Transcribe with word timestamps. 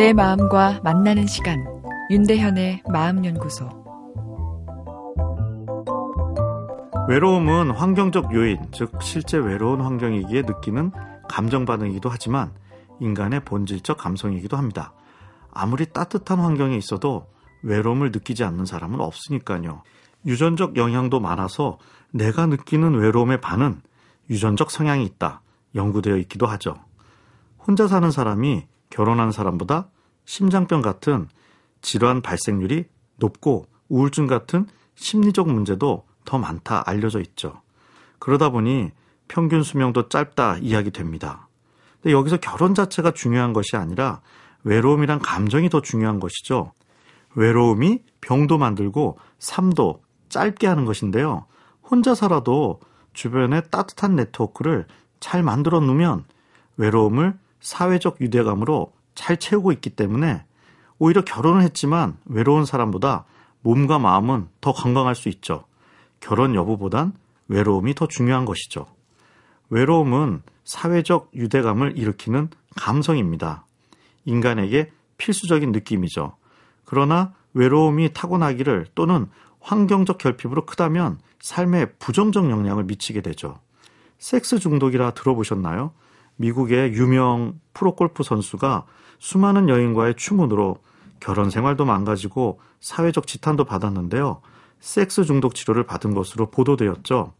내 0.00 0.14
마음과 0.14 0.80
만나는 0.82 1.26
시간 1.26 1.62
윤대현의 2.08 2.84
마음연구소 2.90 3.68
외로움은 7.06 7.72
환경적 7.72 8.32
요인, 8.34 8.56
즉 8.72 8.92
실제 9.02 9.36
외로운 9.36 9.82
환경이기에 9.82 10.44
느끼는 10.44 10.92
감정 11.28 11.66
반응이기도 11.66 12.08
하지만 12.08 12.54
인간의 12.98 13.44
본질적 13.44 13.98
감성이기도 13.98 14.56
합니다. 14.56 14.94
아무리 15.52 15.84
따뜻한 15.84 16.38
환경에 16.38 16.78
있어도 16.78 17.26
외로움을 17.62 18.10
느끼지 18.10 18.42
않는 18.42 18.64
사람은 18.64 19.02
없으니까요. 19.02 19.82
유전적 20.24 20.78
영향도 20.78 21.20
많아서 21.20 21.76
내가 22.10 22.46
느끼는 22.46 22.94
외로움의 22.94 23.42
반은 23.42 23.82
유전적 24.30 24.70
성향이 24.70 25.04
있다. 25.04 25.42
연구되어 25.74 26.16
있기도 26.16 26.46
하죠. 26.46 26.76
혼자 27.58 27.86
사는 27.86 28.10
사람이 28.10 28.64
결혼한 28.90 29.32
사람보다 29.32 29.88
심장병 30.24 30.82
같은 30.82 31.28
질환 31.80 32.20
발생률이 32.20 32.84
높고 33.16 33.66
우울증 33.88 34.26
같은 34.26 34.66
심리적 34.94 35.48
문제도 35.48 36.04
더 36.24 36.38
많다 36.38 36.82
알려져 36.86 37.20
있죠. 37.20 37.62
그러다 38.18 38.50
보니 38.50 38.90
평균 39.28 39.62
수명도 39.62 40.08
짧다 40.08 40.58
이야기 40.58 40.90
됩니다. 40.90 41.48
근데 42.02 42.12
여기서 42.12 42.38
결혼 42.38 42.74
자체가 42.74 43.12
중요한 43.12 43.52
것이 43.52 43.76
아니라 43.76 44.20
외로움이란 44.64 45.20
감정이 45.20 45.70
더 45.70 45.80
중요한 45.80 46.20
것이죠. 46.20 46.72
외로움이 47.34 48.02
병도 48.20 48.58
만들고 48.58 49.18
삶도 49.38 50.02
짧게 50.28 50.66
하는 50.66 50.84
것인데요. 50.84 51.46
혼자 51.82 52.14
살아도 52.14 52.80
주변에 53.12 53.62
따뜻한 53.62 54.16
네트워크를 54.16 54.86
잘 55.18 55.42
만들어 55.42 55.80
놓으면 55.80 56.24
외로움을 56.76 57.38
사회적 57.60 58.20
유대감으로 58.20 58.92
잘 59.14 59.36
채우고 59.36 59.72
있기 59.72 59.90
때문에 59.90 60.44
오히려 60.98 61.22
결혼을 61.22 61.62
했지만 61.62 62.16
외로운 62.26 62.64
사람보다 62.64 63.24
몸과 63.62 63.98
마음은 63.98 64.48
더 64.60 64.72
건강할 64.72 65.14
수 65.14 65.28
있죠. 65.28 65.64
결혼 66.20 66.54
여부보단 66.54 67.12
외로움이 67.48 67.94
더 67.94 68.06
중요한 68.06 68.44
것이죠. 68.44 68.86
외로움은 69.70 70.42
사회적 70.64 71.30
유대감을 71.34 71.98
일으키는 71.98 72.48
감성입니다. 72.76 73.64
인간에게 74.24 74.92
필수적인 75.18 75.72
느낌이죠. 75.72 76.36
그러나 76.84 77.32
외로움이 77.54 78.12
타고나기를 78.12 78.86
또는 78.94 79.28
환경적 79.60 80.18
결핍으로 80.18 80.66
크다면 80.66 81.18
삶에 81.40 81.92
부정적 81.98 82.50
영향을 82.50 82.84
미치게 82.84 83.20
되죠. 83.20 83.58
섹스 84.18 84.58
중독이라 84.58 85.12
들어보셨나요? 85.12 85.92
미국의 86.40 86.94
유명 86.94 87.60
프로골프 87.74 88.22
선수가 88.22 88.86
수많은 89.18 89.68
여인과의 89.68 90.14
추문으로 90.14 90.78
결혼 91.20 91.50
생활도 91.50 91.84
망가지고 91.84 92.60
사회적 92.80 93.26
지탄도 93.26 93.64
받았는데요. 93.64 94.40
섹스 94.80 95.24
중독 95.24 95.54
치료를 95.54 95.84
받은 95.84 96.14
것으로 96.14 96.50
보도되었죠. 96.50 97.34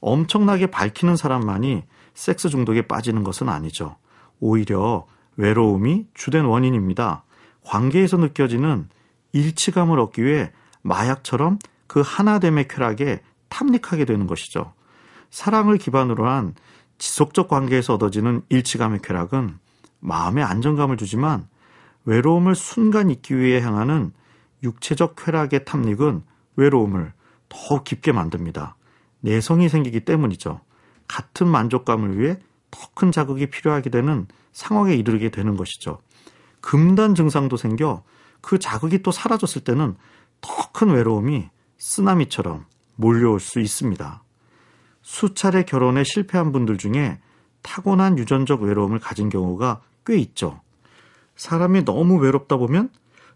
엄청나게 0.00 0.66
밝히는 0.66 1.16
사람만이 1.16 1.84
섹스 2.12 2.50
중독에 2.50 2.82
빠지는 2.82 3.24
것은 3.24 3.48
아니죠. 3.48 3.96
오히려 4.40 5.06
외로움이 5.36 6.08
주된 6.12 6.44
원인입니다. 6.44 7.24
관계에서 7.64 8.18
느껴지는 8.18 8.90
일치감을 9.32 9.98
얻기 9.98 10.22
위해 10.22 10.52
마약처럼 10.82 11.58
그 11.86 12.02
하나됨의 12.04 12.68
쾌락에 12.68 13.22
탐닉하게 13.48 14.04
되는 14.04 14.26
것이죠. 14.26 14.74
사랑을 15.30 15.78
기반으로 15.78 16.28
한 16.28 16.54
지속적 16.98 17.48
관계에서 17.48 17.94
얻어지는 17.94 18.42
일치감의 18.48 19.00
쾌락은 19.02 19.58
마음의 20.00 20.44
안정감을 20.44 20.96
주지만 20.96 21.48
외로움을 22.04 22.54
순간 22.54 23.10
잊기 23.10 23.38
위해 23.38 23.60
향하는 23.60 24.12
육체적 24.62 25.14
쾌락의 25.16 25.64
탐닉은 25.64 26.22
외로움을 26.56 27.12
더 27.48 27.82
깊게 27.82 28.12
만듭니다. 28.12 28.76
내성이 29.20 29.68
생기기 29.68 30.00
때문이죠. 30.00 30.60
같은 31.08 31.46
만족감을 31.46 32.18
위해 32.18 32.38
더 32.70 32.88
큰 32.94 33.12
자극이 33.12 33.46
필요하게 33.46 33.90
되는 33.90 34.26
상황에 34.52 34.94
이르게 34.94 35.30
되는 35.30 35.56
것이죠. 35.56 36.00
금단 36.60 37.14
증상도 37.14 37.56
생겨 37.56 38.02
그 38.40 38.58
자극이 38.58 39.02
또 39.02 39.10
사라졌을 39.10 39.62
때는 39.62 39.96
더 40.40 40.72
큰 40.72 40.90
외로움이 40.90 41.48
쓰나미처럼 41.78 42.66
몰려올 42.96 43.38
수 43.38 43.60
있습니다. 43.60 44.23
수차례 45.04 45.64
결혼에 45.64 46.02
실패한 46.02 46.50
분들 46.50 46.78
중에 46.78 47.20
타고난 47.60 48.18
유전적 48.18 48.62
외로움을 48.62 48.98
가진 48.98 49.28
경우가 49.28 49.82
꽤 50.06 50.16
있죠. 50.16 50.60
사람이 51.36 51.84
너무 51.84 52.16
외롭다 52.16 52.56
보면 52.56 52.88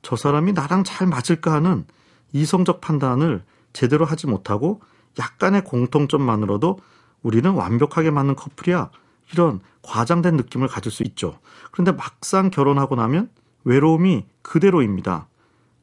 저 0.00 0.14
사람이 0.14 0.52
나랑 0.52 0.84
잘 0.84 1.08
맞을까 1.08 1.52
하는 1.52 1.84
이성적 2.32 2.80
판단을 2.80 3.42
제대로 3.72 4.04
하지 4.04 4.28
못하고 4.28 4.80
약간의 5.18 5.64
공통점만으로도 5.64 6.78
우리는 7.22 7.50
완벽하게 7.50 8.12
맞는 8.12 8.36
커플이야. 8.36 8.90
이런 9.32 9.60
과장된 9.82 10.36
느낌을 10.36 10.68
가질 10.68 10.92
수 10.92 11.02
있죠. 11.02 11.40
그런데 11.72 11.90
막상 11.90 12.50
결혼하고 12.50 12.94
나면 12.94 13.28
외로움이 13.64 14.24
그대로입니다. 14.42 15.26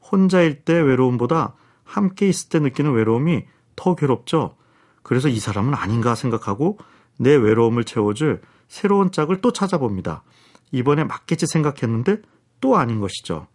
혼자일 0.09 0.63
때 0.63 0.79
외로움보다 0.79 1.55
함께 1.83 2.29
있을 2.29 2.47
때 2.47 2.59
느끼는 2.59 2.93
외로움이 2.93 3.43
더 3.75 3.95
괴롭죠. 3.95 4.55
그래서 5.03 5.27
이 5.27 5.39
사람은 5.39 5.73
아닌가 5.73 6.15
생각하고 6.15 6.77
내 7.19 7.35
외로움을 7.35 7.83
채워줄 7.83 8.41
새로운 8.67 9.11
짝을 9.11 9.41
또 9.41 9.51
찾아봅니다. 9.51 10.23
이번에 10.71 11.03
맞겠지 11.03 11.45
생각했는데 11.45 12.21
또 12.59 12.77
아닌 12.77 12.99
것이죠. 12.99 13.47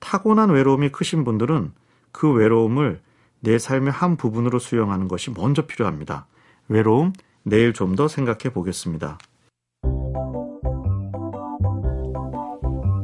타고난 0.00 0.50
외로움이 0.50 0.90
크신 0.90 1.24
분들은 1.24 1.72
그 2.12 2.30
외로움을 2.30 3.00
내 3.40 3.58
삶의 3.58 3.92
한 3.92 4.16
부분으로 4.16 4.58
수용하는 4.58 5.08
것이 5.08 5.30
먼저 5.30 5.66
필요합니다. 5.66 6.26
외로움, 6.68 7.12
내일 7.42 7.72
좀 7.72 7.94
더 7.96 8.08
생각해 8.08 8.52
보겠습니다. 8.52 9.18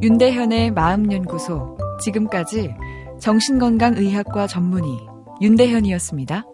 윤대현의 0.02 0.72
마음연구소. 0.72 1.76
지금까지 2.00 2.74
정신건강의학과 3.20 4.46
전문의 4.46 4.98
윤대현이었습니다. 5.42 6.44